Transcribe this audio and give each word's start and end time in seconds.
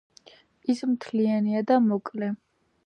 ის 0.73 0.81
მთლიანია 0.93 1.63
და 1.73 1.81
მოკლე. 1.93 2.33